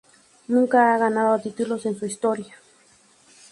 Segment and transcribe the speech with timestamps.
[0.47, 2.55] Nunca han ganado títulos en su historia.